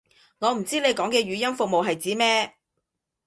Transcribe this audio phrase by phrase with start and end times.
[0.39, 2.55] 我唔知你講嘅語音服務係指咩